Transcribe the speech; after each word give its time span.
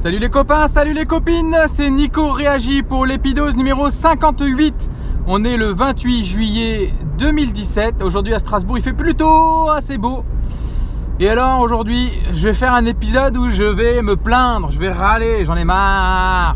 Salut 0.00 0.20
les 0.20 0.30
copains, 0.30 0.68
salut 0.68 0.92
les 0.92 1.06
copines, 1.06 1.56
c'est 1.66 1.90
Nico 1.90 2.30
Réagi 2.30 2.84
pour 2.84 3.04
l'épidose 3.04 3.56
numéro 3.56 3.90
58. 3.90 4.88
On 5.26 5.42
est 5.42 5.56
le 5.56 5.72
28 5.72 6.22
juillet 6.22 6.92
2017. 7.18 8.00
Aujourd'hui 8.04 8.32
à 8.32 8.38
Strasbourg, 8.38 8.78
il 8.78 8.84
fait 8.84 8.92
plutôt 8.92 9.68
assez 9.70 9.98
beau. 9.98 10.24
Et 11.18 11.28
alors 11.28 11.58
aujourd'hui, 11.58 12.12
je 12.32 12.46
vais 12.46 12.54
faire 12.54 12.74
un 12.74 12.86
épisode 12.86 13.36
où 13.36 13.50
je 13.50 13.64
vais 13.64 14.00
me 14.02 14.14
plaindre, 14.14 14.70
je 14.70 14.78
vais 14.78 14.92
râler, 14.92 15.44
j'en 15.44 15.56
ai 15.56 15.64
marre. 15.64 16.54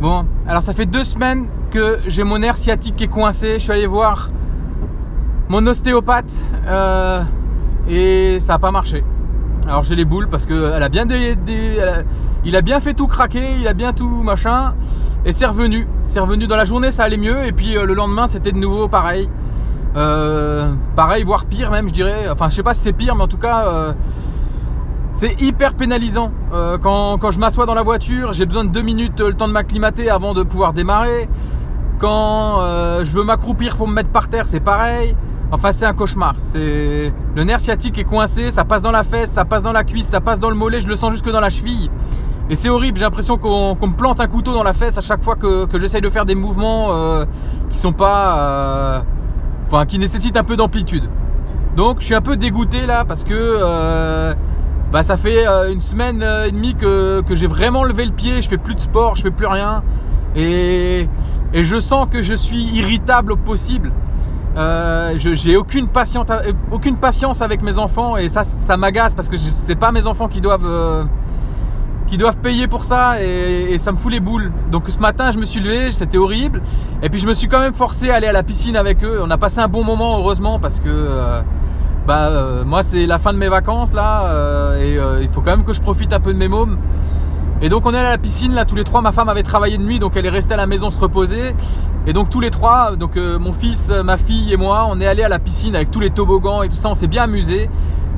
Bon, 0.00 0.26
alors 0.48 0.62
ça 0.62 0.74
fait 0.74 0.86
deux 0.86 1.04
semaines 1.04 1.46
que 1.70 2.00
j'ai 2.08 2.24
mon 2.24 2.40
nerf 2.40 2.56
sciatique 2.58 2.96
qui 2.96 3.04
est 3.04 3.08
coincé. 3.08 3.54
Je 3.54 3.58
suis 3.60 3.72
allé 3.72 3.86
voir 3.86 4.28
mon 5.48 5.64
ostéopathe 5.68 6.32
euh, 6.66 7.22
et 7.88 8.38
ça 8.40 8.54
n'a 8.54 8.58
pas 8.58 8.72
marché. 8.72 9.04
Alors 9.66 9.82
j'ai 9.82 9.94
les 9.94 10.04
boules 10.04 10.28
parce 10.28 10.46
que 10.46 10.72
elle 10.74 10.82
a 10.82 10.88
bien 10.88 11.06
il 12.44 12.56
a 12.56 12.62
bien 12.62 12.80
fait 12.80 12.94
tout 12.94 13.06
craquer, 13.06 13.56
il 13.60 13.68
a 13.68 13.74
bien 13.74 13.92
tout 13.92 14.08
machin. 14.08 14.74
Et 15.24 15.32
c'est 15.32 15.46
revenu. 15.46 15.86
C'est 16.06 16.20
revenu 16.20 16.46
dans 16.46 16.56
la 16.56 16.64
journée, 16.64 16.90
ça 16.90 17.04
allait 17.04 17.18
mieux. 17.18 17.44
Et 17.46 17.52
puis 17.52 17.76
euh, 17.76 17.84
le 17.84 17.94
lendemain, 17.94 18.26
c'était 18.26 18.52
de 18.52 18.58
nouveau 18.58 18.88
pareil. 18.88 19.28
Euh, 19.96 20.72
pareil, 20.96 21.24
voire 21.24 21.44
pire 21.44 21.70
même, 21.70 21.88
je 21.88 21.92
dirais. 21.92 22.28
Enfin, 22.30 22.48
je 22.48 22.56
sais 22.56 22.62
pas 22.62 22.74
si 22.74 22.82
c'est 22.82 22.92
pire, 22.92 23.14
mais 23.14 23.24
en 23.24 23.28
tout 23.28 23.36
cas, 23.36 23.66
euh, 23.66 23.92
c'est 25.12 25.40
hyper 25.42 25.74
pénalisant. 25.74 26.32
Quand, 26.82 27.18
quand, 27.18 27.30
je 27.30 27.38
m'assois 27.38 27.66
dans 27.66 27.74
la 27.74 27.82
voiture, 27.82 28.32
j'ai 28.32 28.46
besoin 28.46 28.64
de 28.64 28.70
deux 28.70 28.82
minutes 28.82 29.20
le 29.20 29.34
temps 29.34 29.46
de 29.46 29.52
m'acclimater 29.52 30.08
avant 30.08 30.34
de 30.34 30.42
pouvoir 30.42 30.72
démarrer. 30.72 31.28
Quand 31.98 32.58
je 33.04 33.10
veux 33.12 33.22
m'accroupir 33.24 33.76
pour 33.76 33.86
me 33.86 33.94
mettre 33.94 34.08
par 34.08 34.28
terre, 34.28 34.46
c'est 34.46 34.60
pareil. 34.60 35.14
Enfin, 35.52 35.72
c'est 35.72 35.86
un 35.86 35.94
cauchemar. 35.94 36.34
C'est 36.44 37.12
le 37.34 37.44
nerf 37.44 37.60
sciatique 37.60 37.98
est 37.98 38.04
coincé, 38.04 38.50
ça 38.50 38.64
passe 38.64 38.82
dans 38.82 38.92
la 38.92 39.02
fesse, 39.02 39.30
ça 39.30 39.44
passe 39.44 39.64
dans 39.64 39.72
la 39.72 39.84
cuisse, 39.84 40.08
ça 40.08 40.20
passe 40.20 40.38
dans 40.38 40.50
le 40.50 40.56
mollet, 40.56 40.80
je 40.80 40.88
le 40.88 40.96
sens 40.96 41.12
jusque 41.12 41.30
dans 41.30 41.40
la 41.40 41.50
cheville. 41.50 41.90
Et 42.50 42.56
c'est 42.56 42.68
horrible. 42.68 42.98
J'ai 42.98 43.04
l'impression 43.04 43.38
qu'on 43.38 43.74
me 43.74 43.96
plante 43.96 44.20
un 44.20 44.26
couteau 44.26 44.52
dans 44.52 44.64
la 44.64 44.72
fesse 44.72 44.98
à 44.98 45.00
chaque 45.00 45.22
fois 45.22 45.36
que, 45.36 45.66
j'essaye 45.80 46.00
de 46.00 46.10
faire 46.10 46.24
des 46.24 46.34
mouvements 46.34 46.88
euh, 46.90 47.24
qui 47.70 47.78
sont 47.78 47.92
pas, 47.92 48.38
euh, 48.38 49.00
enfin, 49.66 49.86
qui 49.86 49.98
nécessitent 49.98 50.36
un 50.36 50.44
peu 50.44 50.56
d'amplitude. 50.56 51.08
Donc, 51.76 52.00
je 52.00 52.06
suis 52.06 52.14
un 52.14 52.20
peu 52.20 52.36
dégoûté 52.36 52.86
là 52.86 53.04
parce 53.04 53.22
que 53.22 53.34
euh, 53.34 54.34
bah, 54.92 55.04
ça 55.04 55.16
fait 55.16 55.46
une 55.72 55.78
semaine 55.78 56.24
et 56.46 56.50
demie 56.50 56.74
que, 56.74 57.22
j'ai 57.30 57.46
vraiment 57.46 57.84
levé 57.84 58.04
le 58.04 58.12
pied. 58.12 58.42
Je 58.42 58.48
fais 58.48 58.58
plus 58.58 58.74
de 58.74 58.80
sport, 58.80 59.14
je 59.14 59.22
fais 59.22 59.30
plus 59.30 59.46
rien, 59.46 59.84
et, 60.34 61.08
et 61.54 61.64
je 61.64 61.78
sens 61.78 62.08
que 62.10 62.20
je 62.20 62.34
suis 62.34 62.64
irritable 62.72 63.32
au 63.32 63.36
possible. 63.36 63.92
Euh, 64.56 65.14
j'ai 65.16 65.56
aucune 65.56 65.86
patience, 65.88 66.26
aucune 66.72 66.96
patience 66.96 67.40
avec 67.40 67.62
mes 67.62 67.78
enfants 67.78 68.16
et 68.16 68.28
ça, 68.28 68.42
ça 68.42 68.76
m'agace 68.76 69.14
parce 69.14 69.28
que 69.28 69.36
c'est 69.36 69.76
pas 69.76 69.92
mes 69.92 70.06
enfants 70.06 70.26
qui 70.26 70.40
doivent, 70.40 70.66
euh, 70.66 71.04
qui 72.08 72.18
doivent 72.18 72.38
payer 72.38 72.66
pour 72.66 72.84
ça 72.84 73.22
et, 73.22 73.78
ça 73.78 73.92
me 73.92 73.98
fout 73.98 74.10
les 74.10 74.20
boules. 74.20 74.50
Donc 74.72 74.88
ce 74.88 74.98
matin, 74.98 75.30
je 75.30 75.38
me 75.38 75.44
suis 75.44 75.60
levé, 75.60 75.90
c'était 75.92 76.18
horrible. 76.18 76.60
Et 77.02 77.08
puis 77.08 77.20
je 77.20 77.26
me 77.26 77.34
suis 77.34 77.46
quand 77.46 77.60
même 77.60 77.74
forcé 77.74 78.10
à 78.10 78.16
aller 78.16 78.26
à 78.26 78.32
la 78.32 78.42
piscine 78.42 78.76
avec 78.76 79.04
eux. 79.04 79.20
On 79.22 79.30
a 79.30 79.38
passé 79.38 79.60
un 79.60 79.68
bon 79.68 79.84
moment, 79.84 80.18
heureusement, 80.18 80.58
parce 80.58 80.80
que 80.80 80.88
euh, 80.88 81.40
bah, 82.06 82.64
moi, 82.66 82.82
c'est 82.82 83.06
la 83.06 83.18
fin 83.18 83.32
de 83.32 83.38
mes 83.38 83.48
vacances 83.48 83.92
là 83.92 84.74
et 84.80 84.98
il 85.22 85.28
faut 85.30 85.42
quand 85.42 85.56
même 85.56 85.64
que 85.64 85.72
je 85.72 85.80
profite 85.80 86.12
un 86.12 86.20
peu 86.20 86.32
de 86.32 86.38
mes 86.38 86.48
mômes. 86.48 86.76
Et 87.62 87.68
donc 87.68 87.84
on 87.84 87.92
est 87.92 87.98
allé 87.98 88.08
à 88.08 88.12
la 88.12 88.18
piscine 88.18 88.54
là 88.54 88.64
tous 88.64 88.74
les 88.74 88.84
trois. 88.84 89.02
Ma 89.02 89.12
femme 89.12 89.28
avait 89.28 89.42
travaillé 89.42 89.76
de 89.76 89.82
nuit 89.82 89.98
donc 89.98 90.12
elle 90.16 90.24
est 90.24 90.30
restée 90.30 90.54
à 90.54 90.56
la 90.56 90.66
maison 90.66 90.90
se 90.90 90.98
reposer. 90.98 91.54
Et 92.06 92.12
donc 92.12 92.30
tous 92.30 92.40
les 92.40 92.50
trois, 92.50 92.96
donc 92.96 93.16
euh, 93.16 93.38
mon 93.38 93.52
fils, 93.52 93.90
ma 93.90 94.16
fille 94.16 94.52
et 94.52 94.56
moi, 94.56 94.86
on 94.90 95.00
est 95.00 95.06
allé 95.06 95.22
à 95.22 95.28
la 95.28 95.38
piscine 95.38 95.76
avec 95.76 95.90
tous 95.90 96.00
les 96.00 96.10
toboggans 96.10 96.62
et 96.62 96.68
tout 96.68 96.76
ça. 96.76 96.88
On 96.88 96.94
s'est 96.94 97.06
bien 97.06 97.24
amusé. 97.24 97.68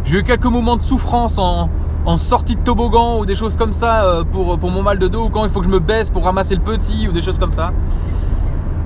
J'ai 0.04 0.18
eu 0.18 0.22
quelques 0.22 0.46
moments 0.46 0.76
de 0.76 0.82
souffrance 0.82 1.38
en, 1.38 1.68
sortie 2.16 2.56
de 2.56 2.60
toboggan 2.60 3.18
ou 3.18 3.26
des 3.26 3.34
choses 3.34 3.56
comme 3.56 3.72
ça 3.72 4.04
euh, 4.04 4.24
pour, 4.24 4.58
pour 4.58 4.70
mon 4.70 4.82
mal 4.82 4.98
de 4.98 5.08
dos 5.08 5.26
ou 5.26 5.28
quand 5.30 5.44
il 5.44 5.50
faut 5.50 5.60
que 5.60 5.66
je 5.66 5.70
me 5.70 5.78
baisse 5.78 6.10
pour 6.10 6.24
ramasser 6.24 6.54
le 6.54 6.60
petit 6.60 7.08
ou 7.08 7.12
des 7.12 7.22
choses 7.22 7.38
comme 7.38 7.52
ça. 7.52 7.72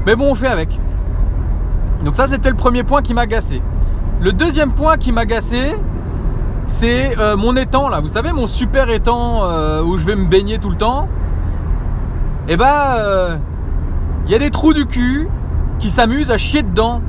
Mais 0.06 0.16
bon, 0.16 0.30
on 0.30 0.34
fait 0.34 0.46
avec. 0.46 0.68
Donc 2.04 2.14
ça 2.16 2.26
c'était 2.26 2.50
le 2.50 2.56
premier 2.56 2.82
point 2.82 3.02
qui 3.02 3.14
m'a 3.14 3.22
agacé. 3.22 3.60
Le 4.20 4.32
deuxième 4.32 4.72
point 4.72 4.96
qui 4.96 5.12
m'a 5.12 5.22
agacé, 5.22 5.74
c'est 6.66 7.18
euh, 7.18 7.36
mon 7.36 7.56
étang 7.56 7.88
là. 7.88 8.00
Vous 8.00 8.08
savez, 8.08 8.32
mon 8.32 8.46
super 8.46 8.90
étang 8.90 9.42
euh, 9.42 9.82
où 9.82 9.98
je 9.98 10.04
vais 10.04 10.16
me 10.16 10.26
baigner 10.26 10.58
tout 10.58 10.70
le 10.70 10.76
temps? 10.76 11.08
Et 12.48 12.56
bah, 12.56 12.96
il 14.26 14.30
y 14.30 14.34
a 14.34 14.38
des 14.38 14.50
trous 14.50 14.72
du 14.72 14.86
cul 14.86 15.28
qui 15.78 15.90
s'amusent 15.90 16.30
à 16.30 16.36
chier 16.36 16.62
dedans. 16.62 17.00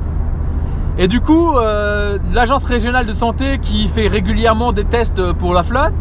Et 0.98 1.06
du 1.06 1.20
coup, 1.20 1.56
euh, 1.56 2.18
l'agence 2.32 2.64
régionale 2.64 3.06
de 3.06 3.12
santé 3.12 3.58
qui 3.58 3.86
fait 3.86 4.08
régulièrement 4.08 4.72
des 4.72 4.82
tests 4.82 5.32
pour 5.34 5.54
la 5.54 5.62
flotte, 5.62 5.94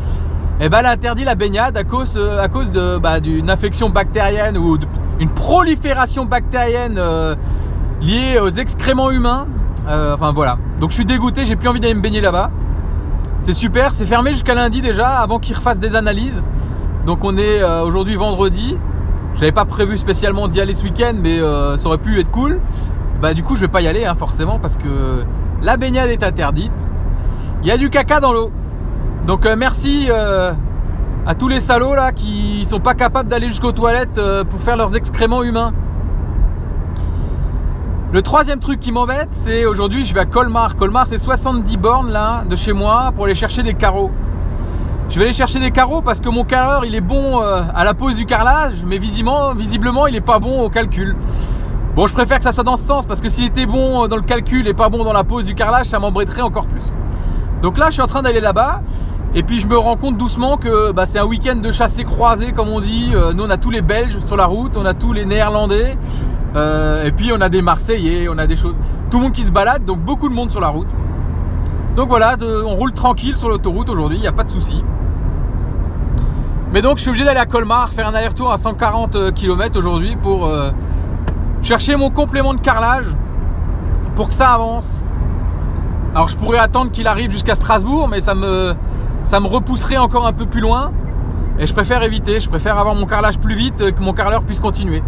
eh 0.60 0.70
ben, 0.70 0.80
elle 0.80 0.88
interdit 0.88 1.24
la 1.24 1.36
baignade 1.36 1.78
à 1.78 1.84
cause, 1.84 2.18
à 2.18 2.48
cause 2.48 2.72
de, 2.72 2.98
bah, 2.98 3.20
d'une 3.20 3.52
infection 3.52 3.90
bactérienne 3.90 4.58
ou 4.58 4.80
d'une 4.80 5.30
prolifération 5.30 6.26
bactérienne 6.26 7.00
liée 8.02 8.40
aux 8.42 8.50
excréments 8.50 9.12
humains. 9.12 9.46
enfin 9.88 10.32
voilà. 10.32 10.58
Donc 10.80 10.90
je 10.90 10.96
suis 10.96 11.06
dégoûté, 11.06 11.46
j'ai 11.46 11.56
plus 11.56 11.68
envie 11.68 11.80
d'aller 11.80 11.94
me 11.94 12.02
baigner 12.02 12.22
là-bas. 12.22 12.50
C'est 13.40 13.54
super, 13.54 13.94
c'est 13.94 14.06
fermé 14.06 14.34
jusqu'à 14.34 14.56
lundi 14.56 14.82
déjà, 14.82 15.08
avant 15.20 15.40
qu'ils 15.40 15.56
refassent 15.56 15.80
des 15.80 15.96
analyses. 15.96 16.42
Donc 17.06 17.24
on 17.24 17.38
est 17.38 17.62
euh, 17.62 17.84
aujourd'hui 17.84 18.16
vendredi. 18.16 18.76
J'avais 19.36 19.52
pas 19.52 19.66
prévu 19.66 19.98
spécialement 19.98 20.48
d'y 20.48 20.60
aller 20.60 20.74
ce 20.74 20.84
week-end, 20.84 21.14
mais 21.16 21.40
euh, 21.40 21.78
ça 21.78 21.88
aurait 21.88 22.00
pu 22.00 22.20
être 22.20 22.32
cool. 22.32 22.60
Bah 23.22 23.34
du 23.34 23.44
coup 23.44 23.56
je 23.56 23.62
vais 23.62 23.68
pas 23.68 23.82
y 23.82 23.88
aller 23.88 24.06
hein, 24.06 24.16
forcément 24.16 24.60
parce 24.60 24.78
que 24.78 25.24
la 25.62 25.78
baignade 25.78 26.10
est 26.10 26.24
interdite. 26.24 26.72
Il 27.62 27.68
y 27.68 27.72
a 27.72 27.78
du 27.78 27.90
caca 27.90 28.20
dans 28.20 28.34
l'eau. 28.34 28.52
Donc 29.26 29.46
euh, 29.46 29.56
merci 29.58 30.10
à 30.12 31.36
tous 31.36 31.48
les 31.48 31.60
salauds 31.60 31.96
là 31.96 32.12
qui 32.12 32.66
sont 32.66 32.80
pas 32.80 32.94
capables 32.94 33.30
d'aller 33.30 33.48
jusqu'aux 33.48 33.72
toilettes 33.72 34.20
pour 34.50 34.60
faire 34.60 34.78
leurs 34.78 34.96
excréments 34.96 35.44
humains. 35.44 35.74
Le 38.18 38.24
troisième 38.24 38.58
truc 38.58 38.80
qui 38.80 38.92
m'embête, 38.92 39.28
c'est 39.30 39.68
aujourd'hui 39.68 40.04
je 40.04 40.12
vais 40.12 40.22
à 40.22 40.26
Colmar. 40.26 40.76
Colmar, 40.76 41.06
c'est 41.06 41.20
70 41.20 41.78
bornes 41.78 42.10
là 42.10 42.46
de 42.50 42.56
chez 42.56 42.74
moi 42.74 43.12
pour 43.14 43.26
aller 43.26 43.36
chercher 43.36 43.62
des 43.62 43.76
carreaux. 43.76 44.10
Je 45.08 45.20
vais 45.20 45.26
aller 45.26 45.34
chercher 45.34 45.60
des 45.60 45.70
carreaux 45.70 46.02
parce 46.02 46.20
que 46.20 46.28
mon 46.28 46.44
carreleur 46.44 46.84
il 46.84 46.96
est 46.96 47.02
bon 47.02 47.40
euh, 47.44 47.62
à 47.76 47.84
la 47.84 47.94
pose 47.94 48.16
du 48.16 48.26
carrelage, 48.26 48.84
mais 48.88 48.98
visiblement, 48.98 50.08
il 50.08 50.16
est 50.16 50.22
pas 50.22 50.40
bon 50.40 50.64
au 50.64 50.70
calcul. 50.72 51.16
Bon, 51.96 52.08
je 52.08 52.14
préfère 52.14 52.40
que 52.40 52.44
ça 52.44 52.52
soit 52.52 52.64
dans 52.64 52.76
ce 52.76 52.86
sens 52.86 53.06
parce 53.06 53.22
que 53.22 53.30
s'il 53.30 53.46
était 53.46 53.68
bon 53.68 54.06
euh, 54.06 54.08
dans 54.08 54.16
le 54.16 54.24
calcul 54.24 54.68
et 54.68 54.74
pas 54.74 54.90
bon 54.90 55.04
dans 55.04 55.14
la 55.14 55.24
pose 55.24 55.46
du 55.46 55.54
carrelage, 55.54 55.86
ça 55.86 56.00
m'embêterait 56.00 56.42
encore 56.42 56.66
plus. 56.66 56.92
Donc 57.62 57.78
là, 57.78 57.90
je 57.90 57.92
suis 57.92 58.02
en 58.02 58.08
train 58.08 58.24
d'aller 58.24 58.42
là-bas. 58.42 58.82
Et 59.36 59.44
puis 59.44 59.60
je 59.60 59.68
me 59.68 59.78
rends 59.78 59.96
compte 59.96 60.18
doucement 60.18 60.58
que 60.58 60.92
bah, 60.92 61.06
c'est 61.06 61.20
un 61.20 61.26
week-end 61.26 61.58
de 61.58 61.72
chassé 61.72 62.04
croisé, 62.04 62.52
comme 62.52 62.70
on 62.70 62.80
dit. 62.80 63.12
Euh, 63.14 63.34
nous, 63.34 63.44
on 63.44 63.50
a 63.52 63.58
tous 63.58 63.70
les 63.70 63.82
Belges 63.84 64.18
sur 64.26 64.38
la 64.38 64.48
route, 64.48 64.76
on 64.76 64.86
a 64.88 64.96
tous 64.96 65.14
les 65.14 65.26
Néerlandais, 65.26 65.96
euh, 66.56 67.06
et 67.06 67.12
puis 67.12 67.32
on 67.34 67.42
a 67.42 67.50
des 67.50 67.62
Marseillais, 67.62 68.28
on 68.30 68.38
a 68.38 68.48
des 68.48 68.56
choses. 68.56 68.76
Tout 69.10 69.18
le 69.18 69.24
monde 69.24 69.34
qui 69.34 69.44
se 69.44 69.52
balade, 69.52 69.86
donc 69.86 70.00
beaucoup 70.00 70.30
de 70.30 70.34
monde 70.34 70.52
sur 70.52 70.62
la 70.62 70.70
route. 70.70 70.88
Donc 71.96 72.10
voilà, 72.10 72.36
on 72.66 72.76
roule 72.76 72.92
tranquille 72.92 73.36
sur 73.36 73.50
l'autoroute 73.50 73.90
aujourd'hui, 73.90 74.18
il 74.18 74.22
n'y 74.22 74.28
a 74.28 74.32
pas 74.32 74.44
de 74.44 74.52
souci. 74.52 74.84
Mais 76.74 76.82
donc 76.82 76.98
je 76.98 77.02
suis 77.02 77.10
obligé 77.10 77.26
d'aller 77.26 77.40
à 77.40 77.46
Colmar, 77.46 77.90
faire 77.90 78.08
un 78.08 78.14
aller-retour 78.14 78.52
à 78.52 78.58
140 78.58 79.16
euh, 79.16 79.32
km 79.32 79.80
aujourd'hui 79.80 80.18
pour 80.22 80.46
euh, 80.46 80.70
chercher 81.62 81.96
mon 81.96 82.10
complément 82.10 82.54
de 82.54 82.60
carrelage 82.60 83.06
pour 84.16 84.30
que 84.30 84.36
ça 84.36 84.50
avance. 84.50 85.08
Alors 86.14 86.28
je 86.28 86.36
pourrais 86.36 86.58
attendre 86.58 86.92
qu'il 86.92 87.08
arrive 87.08 87.32
jusqu'à 87.32 87.56
Strasbourg, 87.56 88.10
mais 88.10 88.20
ça 88.20 88.36
me, 88.36 88.76
repousserait 89.32 89.98
encore 89.98 90.28
un 90.28 90.34
peu 90.34 90.46
plus 90.46 90.62
loin. 90.62 90.92
Et 91.58 91.66
je 91.66 91.74
préfère 91.74 92.04
éviter, 92.04 92.40
je 92.40 92.50
préfère 92.50 92.78
avoir 92.78 92.96
mon 92.96 93.06
carrelage 93.06 93.40
plus 93.40 93.56
vite, 93.56 93.92
que 93.92 94.02
mon 94.02 94.14
carreleur 94.14 94.44
puisse 94.44 94.60
continuer. 94.60 95.02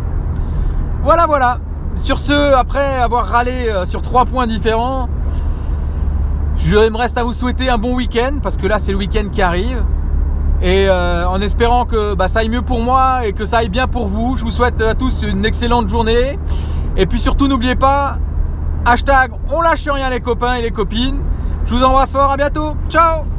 Voilà, 1.01 1.25
voilà. 1.25 1.59
Sur 1.95 2.19
ce, 2.19 2.53
après 2.53 2.95
avoir 2.97 3.25
râlé 3.25 3.69
euh, 3.69 3.85
sur 3.85 4.01
trois 4.01 4.25
points 4.25 4.47
différents, 4.47 5.09
je 6.55 6.89
me 6.89 6.97
reste 6.97 7.17
à 7.17 7.23
vous 7.23 7.33
souhaiter 7.33 7.69
un 7.69 7.77
bon 7.77 7.95
week-end 7.95 8.39
parce 8.41 8.57
que 8.57 8.67
là 8.67 8.79
c'est 8.79 8.91
le 8.91 8.97
week-end 8.97 9.25
qui 9.31 9.41
arrive. 9.41 9.83
Et 10.61 10.89
euh, 10.89 11.27
en 11.27 11.39
espérant 11.41 11.85
que 11.85 12.15
bah, 12.15 12.27
ça 12.27 12.39
aille 12.39 12.49
mieux 12.49 12.61
pour 12.61 12.81
moi 12.81 13.25
et 13.25 13.33
que 13.33 13.45
ça 13.45 13.57
aille 13.57 13.69
bien 13.69 13.87
pour 13.87 14.07
vous, 14.07 14.35
je 14.37 14.43
vous 14.43 14.51
souhaite 14.51 14.81
à 14.81 14.93
tous 14.93 15.23
une 15.23 15.45
excellente 15.45 15.87
journée. 15.87 16.37
Et 16.97 17.05
puis 17.05 17.19
surtout 17.19 17.47
n'oubliez 17.47 17.75
pas, 17.75 18.17
hashtag 18.85 19.31
on 19.51 19.61
lâche 19.61 19.87
rien 19.87 20.09
les 20.09 20.19
copains 20.19 20.55
et 20.55 20.61
les 20.61 20.71
copines. 20.71 21.19
Je 21.65 21.75
vous 21.75 21.83
embrasse 21.83 22.11
fort, 22.11 22.31
à 22.31 22.37
bientôt. 22.37 22.73
Ciao 22.89 23.38